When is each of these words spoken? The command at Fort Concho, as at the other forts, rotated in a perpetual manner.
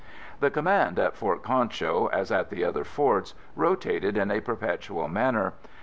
The 0.39 0.49
command 0.49 0.97
at 0.97 1.15
Fort 1.15 1.43
Concho, 1.43 2.07
as 2.07 2.31
at 2.31 2.49
the 2.49 2.65
other 2.65 2.83
forts, 2.83 3.35
rotated 3.55 4.17
in 4.17 4.31
a 4.31 4.39
perpetual 4.41 5.07
manner. 5.07 5.53